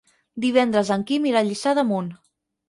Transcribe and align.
Divendres 0.45 0.89
en 0.95 1.03
Quim 1.11 1.27
irà 1.33 1.45
a 1.45 1.47
Lliçà 1.51 1.75
d'Amunt. 1.81 2.11